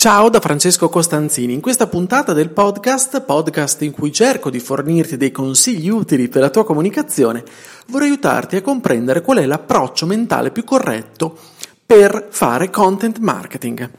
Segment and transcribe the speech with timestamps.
[0.00, 1.54] Ciao da Francesco Costanzini.
[1.54, 6.40] In questa puntata del podcast, podcast in cui cerco di fornirti dei consigli utili per
[6.40, 7.42] la tua comunicazione,
[7.88, 11.36] vorrei aiutarti a comprendere qual è l'approccio mentale più corretto
[11.84, 13.90] per fare content marketing.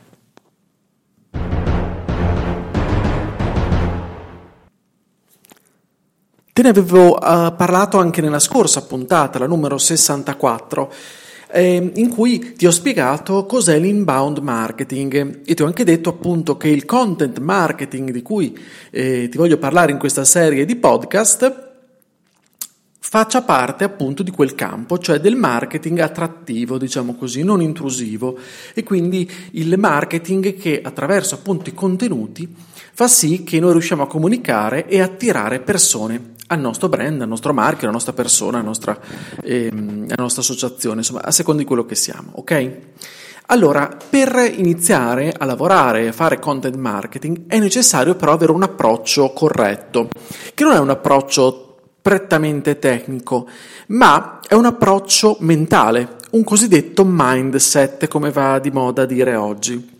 [6.53, 10.93] Te ne avevo uh, parlato anche nella scorsa puntata, la numero 64
[11.51, 15.41] eh, in cui ti ho spiegato cos'è l'inbound marketing.
[15.45, 18.57] E ti ho anche detto appunto che il content marketing di cui
[18.91, 21.67] eh, ti voglio parlare in questa serie di podcast
[23.01, 28.37] faccia parte appunto di quel campo, cioè del marketing attrattivo, diciamo così, non intrusivo.
[28.75, 32.47] E quindi il marketing che attraverso appunto i contenuti
[32.93, 37.53] fa sì che noi riusciamo a comunicare e attirare persone al nostro brand, al nostro
[37.53, 38.97] marchio, alla nostra persona, alla nostra,
[39.43, 42.77] ehm, alla nostra associazione, insomma, a seconda di quello che siamo, ok?
[43.51, 49.31] Allora, per iniziare a lavorare e fare content marketing è necessario però avere un approccio
[49.31, 50.09] corretto,
[50.53, 53.47] che non è un approccio prettamente tecnico,
[53.87, 59.97] ma è un approccio mentale, un cosiddetto mindset, come va di moda dire oggi.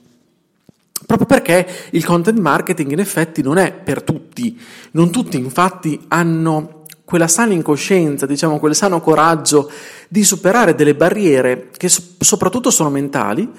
[1.10, 4.56] Proprio perché il content marketing in effetti non è per tutti,
[4.92, 9.72] non tutti infatti hanno quella sana incoscienza, diciamo quel sano coraggio
[10.08, 13.50] di superare delle barriere che soprattutto sono mentali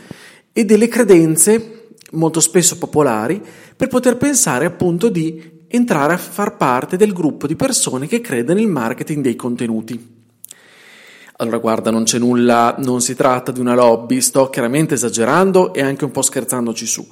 [0.52, 3.42] e delle credenze molto spesso popolari
[3.74, 8.54] per poter pensare appunto di entrare a far parte del gruppo di persone che crede
[8.54, 10.18] nel marketing dei contenuti.
[11.40, 15.80] Allora guarda, non c'è nulla, non si tratta di una lobby, sto chiaramente esagerando e
[15.80, 17.08] anche un po' scherzandoci su.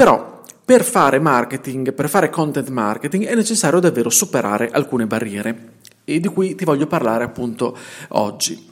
[0.00, 5.72] Però per fare marketing, per fare content marketing è necessario davvero superare alcune barriere
[6.04, 7.76] e di cui ti voglio parlare appunto
[8.08, 8.66] oggi.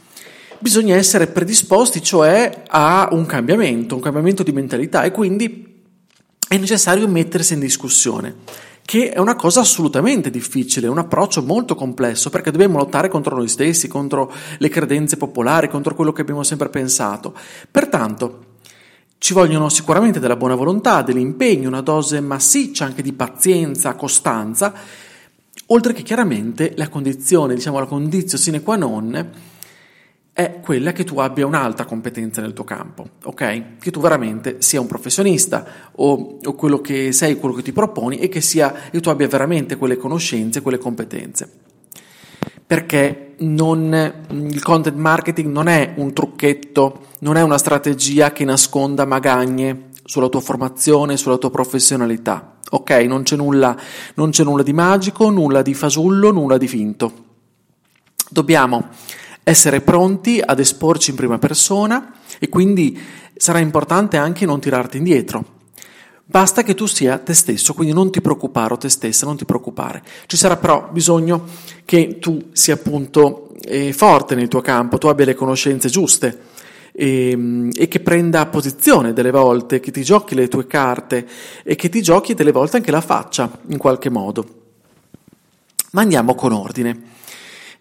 [0.59, 5.83] Bisogna essere predisposti cioè a un cambiamento, un cambiamento di mentalità e quindi
[6.49, 8.37] è necessario mettersi in discussione
[8.87, 13.49] che è una cosa assolutamente difficile, un approccio molto complesso perché dobbiamo lottare contro noi
[13.49, 17.35] stessi, contro le credenze popolari, contro quello che abbiamo sempre pensato.
[17.71, 18.48] Pertanto,
[19.19, 24.73] ci vogliono sicuramente della buona volontà, dell'impegno, una dose massiccia anche di pazienza, costanza,
[25.67, 29.31] oltre che chiaramente la condizione, diciamo la condizione sine qua non,
[30.33, 33.79] è quella che tu abbia un'alta competenza nel tuo campo, ok?
[33.81, 38.19] Che tu veramente sia un professionista o, o quello che sei, quello che ti proponi
[38.19, 41.51] e che, sia, e tu abbia veramente quelle conoscenze, quelle competenze.
[42.69, 49.05] Perché non, il content marketing non è un trucchetto non è una strategia che nasconda
[49.05, 52.59] magagne sulla tua formazione, sulla tua professionalità.
[52.71, 53.77] Ok, non c'è nulla,
[54.15, 57.13] non c'è nulla di magico, nulla di fasullo, nulla di finto.
[58.31, 58.89] Dobbiamo
[59.43, 62.99] essere pronti ad esporci in prima persona e quindi
[63.35, 65.57] sarà importante anche non tirarti indietro.
[66.31, 69.47] Basta che tu sia te stesso, quindi non ti preoccupare o te stessa, non ti
[69.47, 70.03] preoccupare.
[70.27, 71.47] Ci sarà però bisogno
[71.87, 76.39] che tu sia appunto eh, forte nel tuo campo, tu abbia le conoscenze giuste
[76.93, 81.27] e, ehm, e, che prenda posizione delle volte, che ti giochi le tue carte
[81.63, 84.47] e che ti giochi delle volte anche la faccia in qualche modo.
[85.93, 87.05] Ma andiamo con ordine.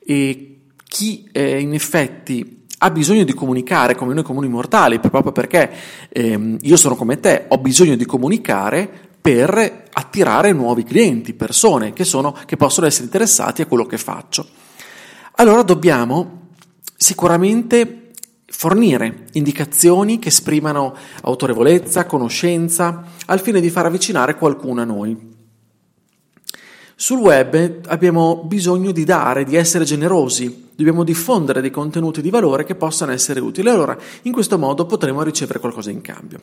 [0.05, 5.71] E chi eh, in effetti ha bisogno di comunicare come noi comuni mortali, proprio perché
[6.09, 8.89] eh, io sono come te, ho bisogno di comunicare
[9.19, 14.47] per attirare nuovi clienti, persone che, sono, che possono essere interessati a quello che faccio.
[15.33, 16.49] Allora dobbiamo
[16.95, 18.11] sicuramente
[18.45, 25.35] fornire indicazioni che esprimano autorevolezza, conoscenza, al fine di far avvicinare qualcuno a noi.
[26.95, 32.63] Sul web abbiamo bisogno di dare, di essere generosi, dobbiamo diffondere dei contenuti di valore
[32.63, 33.67] che possano essere utili.
[33.67, 36.39] Allora, in questo modo potremo ricevere qualcosa in cambio.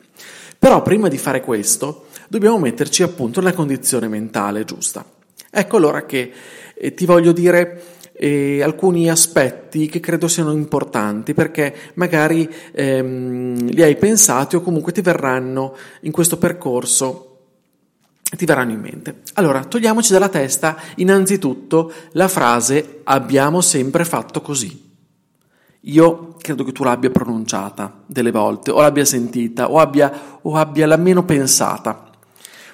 [0.59, 5.05] Però prima di fare questo, dobbiamo metterci appunto nella condizione mentale giusta.
[5.49, 6.31] Ecco allora che
[6.75, 13.81] eh, ti voglio dire e alcuni aspetti che credo siano importanti perché magari ehm, li
[13.81, 17.34] hai pensati o comunque ti verranno in questo percorso
[18.35, 19.21] ti verranno in mente.
[19.33, 24.83] Allora, togliamoci dalla testa innanzitutto la frase abbiamo sempre fatto così.
[25.81, 30.91] Io credo che tu l'abbia pronunciata delle volte, o l'abbia sentita, o abbia, o abbia
[30.91, 32.09] almeno pensata.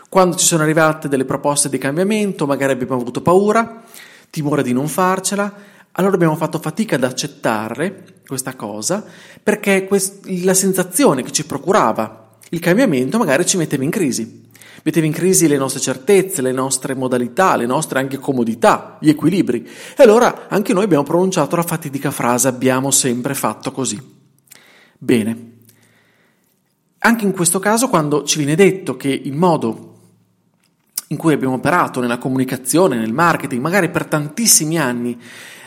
[0.08, 3.84] Quando ci sono arrivate delle proposte di cambiamento, magari abbiamo avuto paura,
[4.30, 5.54] timore di non farcela,
[5.94, 9.04] allora abbiamo fatto fatica ad accettare questa cosa
[9.44, 14.50] perché quest- la sensazione che ci procurava il cambiamento magari ci metteva in crisi.
[14.84, 19.68] Metteva in crisi le nostre certezze, le nostre modalità, le nostre anche comodità, gli equilibri.
[19.96, 24.00] E allora anche noi abbiamo pronunciato la fatidica frase abbiamo sempre fatto così.
[24.98, 25.50] Bene.
[27.00, 29.90] Anche in questo caso, quando ci viene detto che il modo
[31.08, 35.20] in cui abbiamo operato nella comunicazione, nel marketing, magari per tantissimi anni,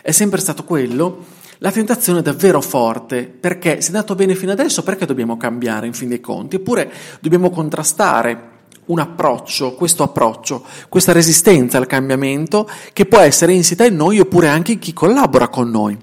[0.02, 1.25] è sempre stato quello,
[1.58, 5.87] la tentazione è davvero forte, perché se è andato bene fino adesso, perché dobbiamo cambiare
[5.87, 6.56] in fin dei conti?
[6.56, 6.90] Eppure
[7.20, 8.50] dobbiamo contrastare
[8.86, 14.48] un approccio, questo approccio, questa resistenza al cambiamento che può essere insita in noi oppure
[14.48, 15.96] anche in chi collabora con noi.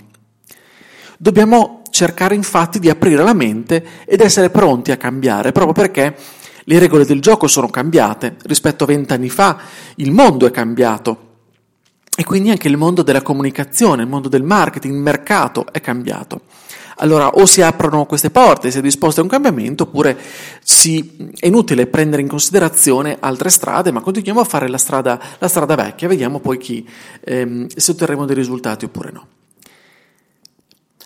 [1.17, 6.15] Dobbiamo cercare infatti di aprire la mente ed essere pronti a cambiare, proprio perché
[6.63, 9.59] le regole del gioco sono cambiate, rispetto a vent'anni fa
[9.95, 11.29] il mondo è cambiato
[12.15, 16.41] e quindi anche il mondo della comunicazione, il mondo del marketing, il mercato è cambiato.
[17.01, 20.17] Allora o si aprono queste porte, si è disposto a un cambiamento, oppure
[20.61, 25.47] si, è inutile prendere in considerazione altre strade, ma continuiamo a fare la strada, la
[25.47, 26.87] strada vecchia, vediamo poi chi,
[27.21, 29.27] ehm, se otterremo dei risultati oppure no.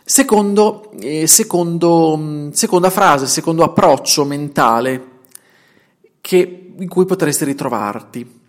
[0.04, 5.14] Secondo, eh, secondo, seconda frase, secondo approccio mentale
[6.20, 8.42] che, in cui potresti ritrovarti.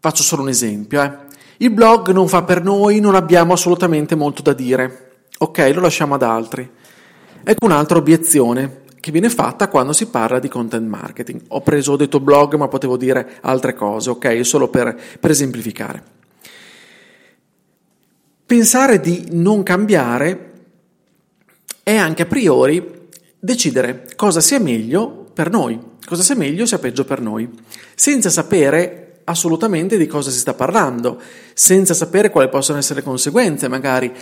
[0.00, 1.02] Faccio solo un esempio.
[1.02, 1.12] Eh.
[1.58, 5.26] Il blog non fa per noi, non abbiamo assolutamente molto da dire.
[5.38, 6.78] Ok, lo lasciamo ad altri.
[7.42, 11.42] Ecco un'altra obiezione che viene fatta quando si parla di content marketing.
[11.48, 14.44] Ho preso, ho detto blog, ma potevo dire altre cose, ok?
[14.44, 16.02] Solo per, per esemplificare.
[18.44, 20.52] Pensare di non cambiare
[21.82, 23.08] è anche a priori
[23.38, 27.48] decidere cosa sia meglio per noi cosa sia meglio sia peggio per noi,
[27.94, 31.20] senza sapere assolutamente di cosa si sta parlando,
[31.54, 34.12] senza sapere quali possono essere le conseguenze magari.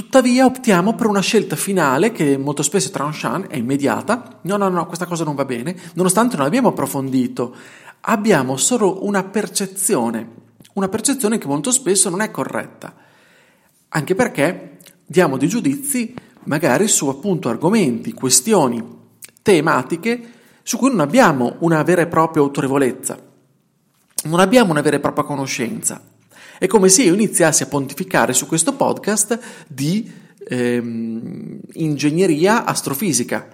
[0.00, 4.40] Tuttavia optiamo per una scelta finale che molto spesso è tranchant, è immediata.
[4.44, 7.54] No, no, no, questa cosa non va bene, nonostante non abbiamo approfondito.
[8.00, 10.26] Abbiamo solo una percezione,
[10.72, 12.94] una percezione che molto spesso non è corretta.
[13.88, 16.14] Anche perché diamo dei giudizi
[16.44, 18.82] magari su appunto argomenti, questioni,
[19.42, 20.32] tematiche
[20.62, 23.18] su cui non abbiamo una vera e propria autorevolezza,
[24.24, 26.00] non abbiamo una vera e propria conoscenza.
[26.60, 30.12] È come se io iniziassi a pontificare su questo podcast di
[30.46, 33.48] ehm, ingegneria astrofisica.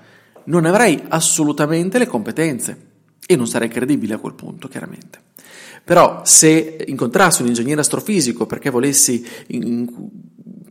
[0.46, 2.76] Non avrei assolutamente le competenze
[3.24, 5.20] e non sarei credibile a quel punto, chiaramente.
[5.84, 9.88] Però se incontrassi un ingegnere astrofisico perché volessi, in,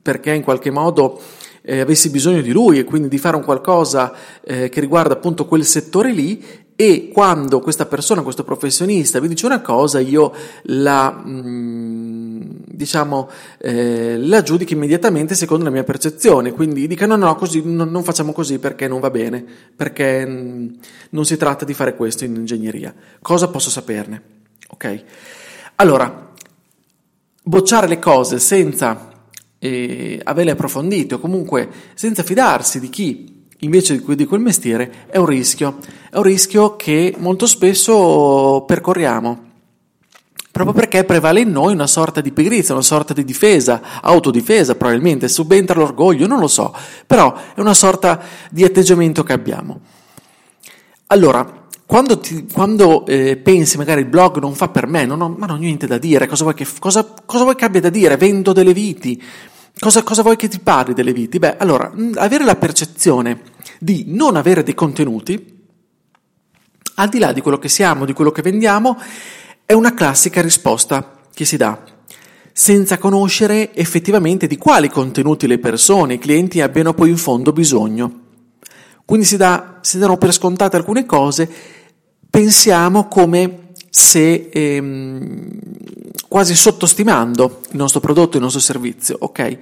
[0.02, 1.18] perché in qualche modo
[1.62, 5.46] eh, avessi bisogno di lui e quindi di fare un qualcosa eh, che riguarda appunto
[5.46, 6.44] quel settore lì
[6.77, 10.33] e quando questa persona, questo professionista mi dice una cosa, io
[10.63, 13.30] la, mm, diciamo,
[13.60, 18.04] eh, la giudico immediatamente secondo la mia percezione, quindi dica no, no, così, no, non
[18.04, 20.68] facciamo così perché non va bene, perché mm,
[21.12, 22.94] non si tratta di fare questo in ingegneria.
[23.22, 24.22] Cosa posso saperne?
[24.68, 25.04] Ok?
[25.75, 26.31] Allora,
[27.42, 29.13] bocciare le cose senza
[29.60, 35.25] e averle approfondite o comunque senza fidarsi di chi invece di quel mestiere è un
[35.25, 35.78] rischio,
[36.10, 39.44] è un rischio che molto spesso percorriamo.
[40.52, 45.27] Proprio perché prevale in noi una sorta di pigrizia, una sorta di difesa, autodifesa probabilmente,
[45.27, 46.74] subentra l'orgoglio, non lo so,
[47.06, 49.82] però è una sorta di atteggiamento che abbiamo.
[51.08, 55.36] Allora, quando, ti, quando eh, pensi magari il blog non fa per me, non ho,
[55.38, 57.89] ma non ho niente da dire, cosa vuoi che, cosa, cosa vuoi che abbia da
[57.89, 58.18] dire?
[58.18, 59.22] Vendo delle viti,
[59.79, 61.39] cosa, cosa vuoi che ti parli delle viti?
[61.39, 63.41] Beh, allora, avere la percezione
[63.79, 65.53] di non avere dei contenuti,
[66.96, 68.98] al di là di quello che siamo, di quello che vendiamo,
[69.65, 71.84] è una classica risposta che si dà,
[72.51, 78.22] senza conoscere effettivamente di quali contenuti le persone, i clienti abbiano poi in fondo bisogno.
[79.03, 81.50] Quindi si, dà, si danno per scontate alcune cose,
[82.29, 85.50] pensiamo come se ehm,
[86.36, 89.58] quasi sottostimando il nostro prodotto, il nostro servizio, ok?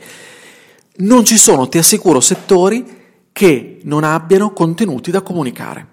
[0.96, 5.88] Non ci sono, ti assicuro, settori che non abbiano contenuti da comunicare.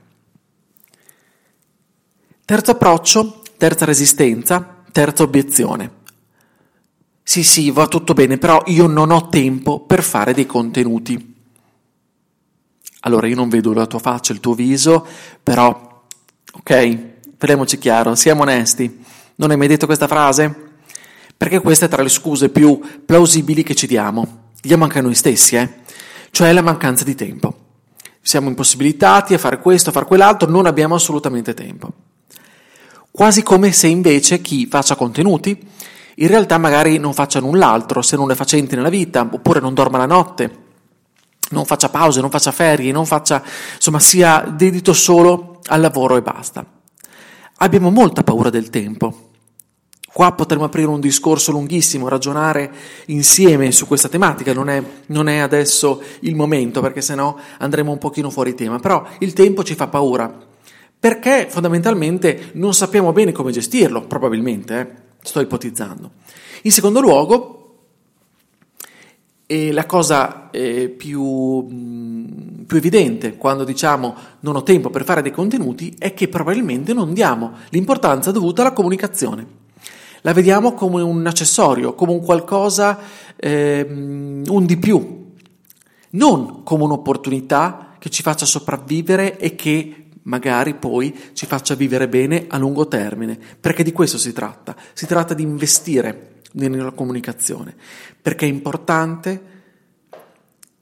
[2.46, 5.90] Terzo approccio, terza resistenza, terza obiezione.
[7.22, 11.34] Sì, sì, va tutto bene, però io non ho tempo per fare dei contenuti.
[13.00, 15.06] Allora io non vedo la tua faccia, il tuo viso,
[15.42, 16.04] però,
[16.52, 16.96] ok,
[17.36, 19.04] parliamoci chiaro, siamo onesti.
[19.34, 20.68] Non hai mai detto questa frase?
[21.40, 24.48] Perché questa è tra le scuse più plausibili che ci diamo.
[24.60, 25.76] Diamo anche a noi stessi, eh?
[26.30, 27.54] Cioè la mancanza di tempo.
[28.20, 31.92] Siamo impossibilitati a fare questo, a fare quell'altro, non abbiamo assolutamente tempo.
[33.10, 35.58] Quasi come se invece chi faccia contenuti
[36.16, 39.96] in realtà magari non faccia null'altro se non le facenti nella vita, oppure non dorma
[39.96, 40.58] la notte,
[41.52, 43.42] non faccia pause, non faccia ferie, non faccia,
[43.76, 46.62] insomma, sia dedito solo al lavoro e basta.
[47.56, 49.29] Abbiamo molta paura del tempo.
[50.12, 52.72] Qua potremmo aprire un discorso lunghissimo, ragionare
[53.06, 57.98] insieme su questa tematica, non è, non è adesso il momento perché sennò andremo un
[57.98, 60.36] pochino fuori tema, però il tempo ci fa paura,
[60.98, 64.88] perché fondamentalmente non sappiamo bene come gestirlo, probabilmente, eh?
[65.22, 66.10] sto ipotizzando.
[66.62, 67.56] In secondo luogo,
[69.46, 75.22] e la cosa eh, più, mh, più, evidente quando diciamo non ho tempo per fare
[75.22, 79.58] dei contenuti è che probabilmente non diamo l'importanza dovuta alla comunicazione
[80.22, 82.98] la vediamo come un accessorio, come un qualcosa,
[83.36, 85.32] eh, un di più,
[86.10, 92.46] non come un'opportunità che ci faccia sopravvivere e che magari poi ci faccia vivere bene
[92.48, 97.74] a lungo termine, perché di questo si tratta, si tratta di investire nella comunicazione,
[98.20, 99.58] perché è importante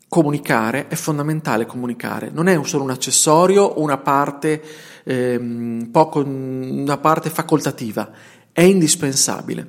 [0.08, 4.62] comunicare, è fondamentale comunicare, non è solo un accessorio, una parte,
[5.04, 8.10] ehm, poco, una parte facoltativa,
[8.58, 9.66] è indispensabile.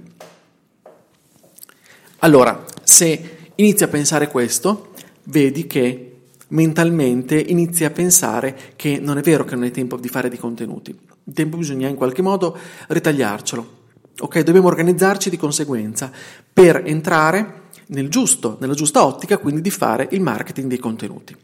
[2.21, 4.93] Allora, se inizi a pensare questo,
[5.25, 10.07] vedi che mentalmente inizi a pensare che non è vero che non hai tempo di
[10.07, 10.89] fare dei contenuti.
[11.23, 13.77] Il tempo bisogna in qualche modo ritagliarcelo.
[14.21, 16.11] Ok, dobbiamo organizzarci di conseguenza
[16.51, 21.37] per entrare nel giusto, nella giusta ottica, quindi di fare il marketing dei contenuti.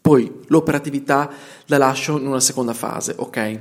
[0.00, 1.30] Poi l'operatività
[1.66, 3.60] la lascio in una seconda fase, ok?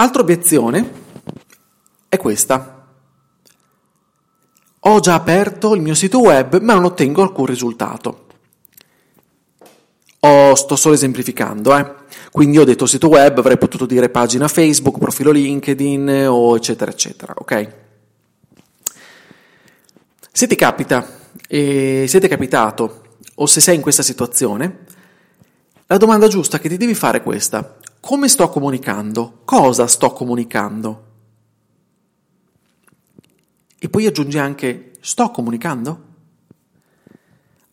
[0.00, 0.92] Altra obiezione
[2.08, 2.86] è questa.
[4.78, 8.26] Ho già aperto il mio sito web ma non ottengo alcun risultato.
[10.20, 11.94] Oh, sto solo esemplificando, eh.
[12.30, 17.34] Quindi ho detto sito web, avrei potuto dire pagina Facebook, profilo LinkedIn o eccetera eccetera,
[17.36, 17.74] ok?
[20.30, 21.06] Se ti capita,
[21.48, 23.02] e se ti è capitato
[23.34, 24.84] o se sei in questa situazione,
[25.86, 27.78] la domanda giusta che ti devi fare è questa.
[28.08, 29.40] Come sto comunicando?
[29.44, 31.04] Cosa sto comunicando?
[33.78, 36.04] E poi aggiungi anche sto comunicando?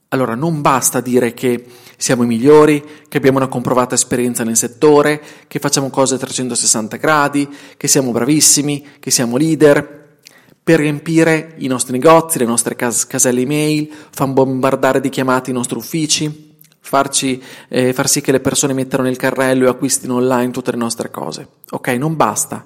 [0.10, 1.66] Allora non basta dire che
[1.96, 6.98] siamo i migliori, che abbiamo una comprovata esperienza nel settore, che facciamo cose a 360
[6.98, 10.18] gradi, che siamo bravissimi, che siamo leader,
[10.62, 15.54] per riempire i nostri negozi, le nostre cas- caselle email, far bombardare di chiamate i
[15.54, 16.45] nostri uffici
[16.88, 20.78] farci, eh, far sì che le persone mettano nel carrello e acquistino online tutte le
[20.78, 21.48] nostre cose.
[21.72, 22.64] Ok, non basta,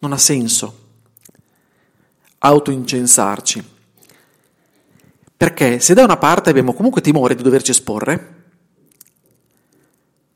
[0.00, 0.82] non ha senso
[2.38, 3.72] autoincensarci.
[5.36, 8.32] Perché se da una parte abbiamo comunque timore di doverci esporre,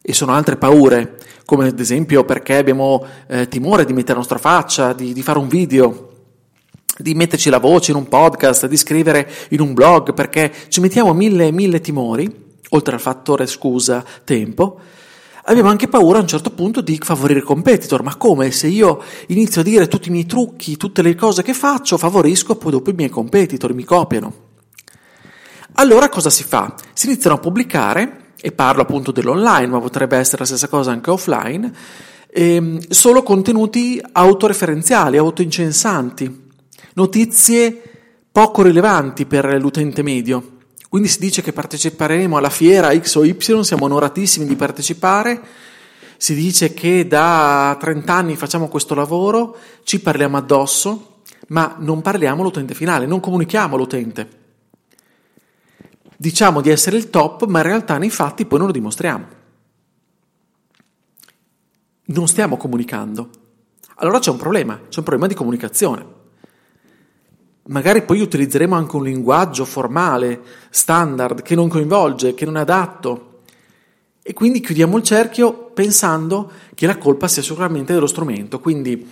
[0.00, 4.38] e sono altre paure, come ad esempio perché abbiamo eh, timore di mettere la nostra
[4.38, 6.12] faccia, di, di fare un video,
[6.96, 11.12] di metterci la voce in un podcast, di scrivere in un blog, perché ci mettiamo
[11.12, 14.80] mille, mille timori, oltre al fattore scusa tempo,
[15.44, 18.02] abbiamo anche paura a un certo punto di favorire i competitor.
[18.02, 18.50] Ma come?
[18.50, 22.56] Se io inizio a dire tutti i miei trucchi, tutte le cose che faccio, favorisco
[22.56, 24.46] poi dopo i miei competitor, mi copiano.
[25.74, 26.74] Allora cosa si fa?
[26.92, 31.10] Si iniziano a pubblicare, e parlo appunto dell'online, ma potrebbe essere la stessa cosa anche
[31.10, 31.72] offline,
[32.30, 36.46] ehm, solo contenuti autoreferenziali, autoincensanti,
[36.94, 37.82] notizie
[38.30, 40.57] poco rilevanti per l'utente medio.
[40.88, 45.40] Quindi si dice che parteciperemo alla fiera X o Y, siamo onoratissimi di partecipare,
[46.16, 52.40] si dice che da 30 anni facciamo questo lavoro, ci parliamo addosso, ma non parliamo
[52.40, 54.36] all'utente finale, non comunichiamo all'utente.
[56.16, 59.26] Diciamo di essere il top, ma in realtà nei fatti poi non lo dimostriamo.
[62.06, 63.30] Non stiamo comunicando.
[63.96, 66.17] Allora c'è un problema, c'è un problema di comunicazione.
[67.68, 73.42] Magari poi utilizzeremo anche un linguaggio formale, standard, che non coinvolge, che non è adatto.
[74.22, 78.58] E quindi chiudiamo il cerchio pensando che la colpa sia sicuramente dello strumento.
[78.58, 79.06] Quindi,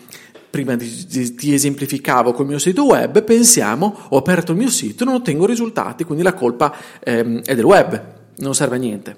[0.49, 5.45] prima ti, esemplificavo col mio sito web, pensiamo, ho aperto il mio sito non ottengo
[5.45, 8.03] risultati, quindi la colpa ehm, è del web,
[8.39, 9.17] non serve a niente.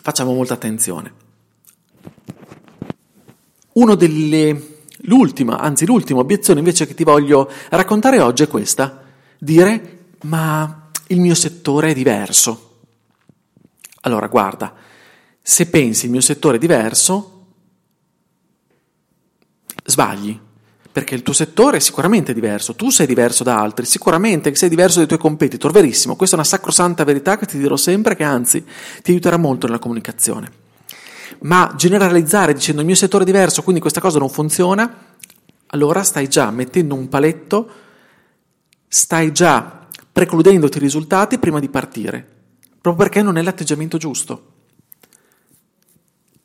[0.00, 1.12] Facciamo molta attenzione.
[3.72, 4.75] Uno delle
[5.06, 9.02] L'ultima, anzi l'ultima obiezione invece che ti voglio raccontare oggi è questa.
[9.38, 12.80] Dire, ma il mio settore è diverso.
[14.02, 14.74] Allora, guarda,
[15.40, 17.46] se pensi il mio settore è diverso,
[19.84, 20.38] sbagli,
[20.90, 24.98] perché il tuo settore è sicuramente diverso, tu sei diverso da altri, sicuramente sei diverso
[24.98, 28.64] dai tuoi competitor, verissimo, questa è una sacrosanta verità che ti dirò sempre che anzi
[29.02, 30.64] ti aiuterà molto nella comunicazione.
[31.40, 35.14] Ma generalizzare dicendo il mio settore è diverso, quindi questa cosa non funziona,
[35.68, 37.70] allora stai già mettendo un paletto,
[38.88, 42.26] stai già precludendoti i risultati prima di partire,
[42.80, 44.52] proprio perché non è l'atteggiamento giusto.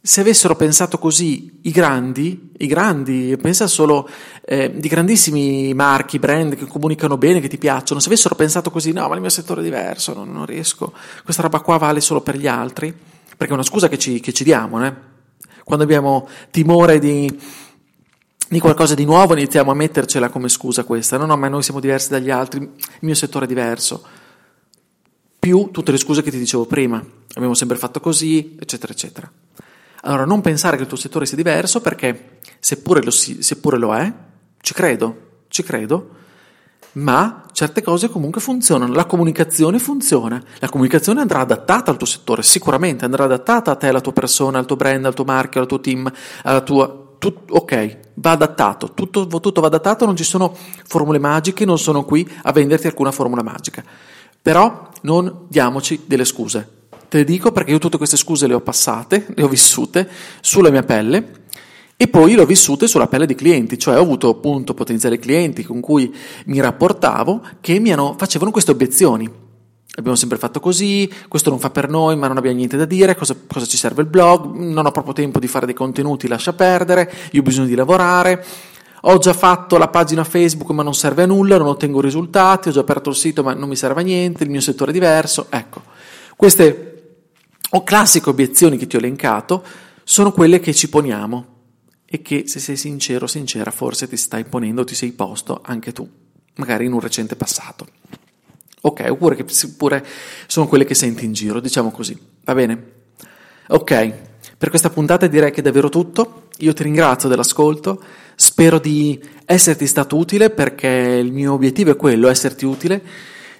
[0.04, 4.10] Se avessero pensato così i grandi, i grandi, pensa solo
[4.44, 8.92] eh, di grandissimi marchi, brand che comunicano bene, che ti piacciono, se avessero pensato così,
[8.94, 10.92] no, ma il mio settore è diverso, non, non riesco,
[11.24, 12.92] questa roba qua vale solo per gli altri,
[13.42, 14.94] perché è una scusa che ci, che ci diamo, eh?
[15.64, 17.28] quando abbiamo timore di,
[18.48, 21.80] di qualcosa di nuovo iniziamo a mettercela come scusa questa, no, no, ma noi siamo
[21.80, 24.06] diversi dagli altri, il mio settore è diverso,
[25.40, 29.32] più tutte le scuse che ti dicevo prima, abbiamo sempre fatto così, eccetera, eccetera.
[30.02, 34.14] Allora non pensare che il tuo settore sia diverso perché seppure lo, seppure lo è,
[34.62, 36.10] ci credo, ci credo,
[36.94, 42.44] ma certe cose comunque funzionano, la comunicazione funziona, la comunicazione andrà adattata al tuo settore,
[42.44, 45.68] sicuramente andrà adattata a te, alla tua persona, al tuo brand, al tuo marchio, al
[45.68, 46.12] tuo team,
[46.44, 47.00] alla tua...
[47.22, 50.56] Tut, ok, va adattato, tutto, tutto va adattato, non ci sono
[50.88, 53.84] formule magiche, non sono qui a venderti alcuna formula magica,
[54.42, 56.68] però non diamoci delle scuse,
[57.08, 60.72] Te le dico perché io tutte queste scuse le ho passate, le ho vissute sulla
[60.72, 61.41] mia pelle
[62.02, 65.64] e poi le ho vissute sulla pelle di clienti, cioè ho avuto appunto potenziali clienti
[65.64, 66.12] con cui
[66.46, 69.30] mi rapportavo che mi hanno, facevano queste obiezioni.
[69.98, 73.16] Abbiamo sempre fatto così, questo non fa per noi, ma non abbiamo niente da dire,
[73.16, 76.54] cosa, cosa ci serve il blog, non ho proprio tempo di fare dei contenuti, lascia
[76.54, 78.44] perdere, io ho bisogno di lavorare,
[79.02, 82.72] ho già fatto la pagina Facebook ma non serve a nulla, non ottengo risultati, ho
[82.72, 85.46] già aperto il sito ma non mi serve a niente, il mio settore è diverso,
[85.52, 85.84] ecco.
[86.36, 86.88] Queste
[87.70, 89.64] o classiche obiezioni che ti ho elencato
[90.04, 91.51] sono quelle che ci poniamo
[92.14, 96.06] e che se sei sincero sincera forse ti stai ponendo, ti sei posto anche tu,
[96.56, 97.88] magari in un recente passato.
[98.82, 100.06] Ok, oppure, che, oppure
[100.46, 102.92] sono quelle che senti in giro, diciamo così, va bene?
[103.70, 104.14] Ok,
[104.58, 108.04] per questa puntata direi che è davvero tutto, io ti ringrazio dell'ascolto,
[108.36, 113.02] spero di esserti stato utile perché il mio obiettivo è quello, esserti utile.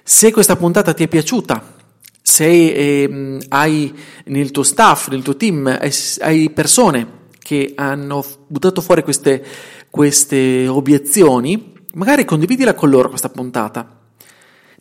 [0.02, 1.76] Se questa puntata ti è piaciuta,
[2.20, 3.94] se eh, hai
[4.26, 5.78] nel tuo staff, nel tuo team,
[6.18, 7.20] hai persone
[7.52, 9.44] che hanno buttato fuori queste,
[9.90, 14.00] queste obiezioni, magari condividila con loro questa puntata.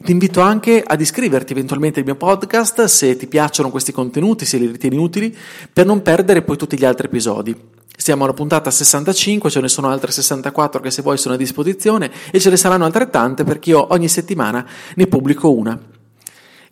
[0.01, 4.57] Ti invito anche ad iscriverti eventualmente al mio podcast se ti piacciono questi contenuti, se
[4.57, 5.35] li ritieni utili,
[5.71, 7.53] per non perdere poi tutti gli altri episodi.
[7.93, 12.09] Siamo alla puntata 65, ce ne sono altre 64 che se vuoi sono a disposizione
[12.31, 15.77] e ce ne saranno altrettante perché io ogni settimana ne pubblico una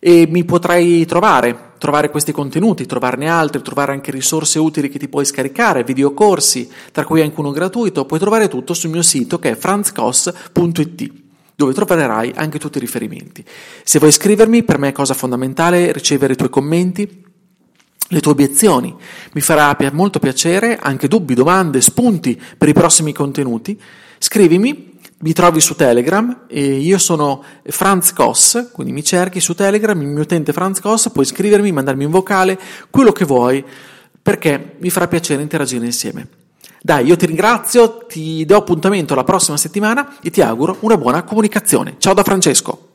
[0.02, 5.08] e mi potrai trovare, trovare questi contenuti, trovarne altri, trovare anche risorse utili che ti
[5.08, 9.50] puoi scaricare, videocorsi, tra cui anche uno gratuito, puoi trovare tutto sul mio sito che
[9.50, 11.12] è franzcos.it
[11.54, 13.44] dove troverai anche tutti i riferimenti.
[13.84, 17.22] Se vuoi iscrivermi, per me è cosa fondamentale ricevere i tuoi commenti,
[18.08, 18.96] le tue obiezioni.
[19.34, 23.78] Mi farà molto piacere, anche dubbi, domande, spunti per i prossimi contenuti.
[24.18, 24.89] Scrivimi
[25.22, 30.22] mi trovi su Telegram, io sono Franz Koss, quindi mi cerchi su Telegram, il mio
[30.22, 33.62] utente Franz Koss, puoi scrivermi, mandarmi un vocale, quello che vuoi,
[34.22, 36.28] perché mi farà piacere interagire insieme.
[36.82, 41.22] Dai, io ti ringrazio, ti do appuntamento la prossima settimana e ti auguro una buona
[41.22, 41.96] comunicazione.
[41.98, 42.89] Ciao da Francesco!